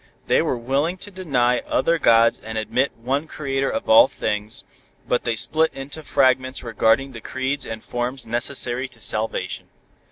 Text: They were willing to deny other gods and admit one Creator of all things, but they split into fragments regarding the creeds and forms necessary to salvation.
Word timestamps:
They 0.25 0.41
were 0.41 0.57
willing 0.57 0.97
to 0.97 1.11
deny 1.11 1.59
other 1.59 1.99
gods 1.99 2.41
and 2.43 2.57
admit 2.57 2.91
one 2.97 3.27
Creator 3.27 3.69
of 3.69 3.87
all 3.87 4.07
things, 4.07 4.63
but 5.07 5.25
they 5.25 5.35
split 5.35 5.71
into 5.75 6.01
fragments 6.01 6.63
regarding 6.63 7.11
the 7.11 7.21
creeds 7.21 7.67
and 7.67 7.83
forms 7.83 8.25
necessary 8.25 8.87
to 8.87 8.99
salvation. 9.03 9.67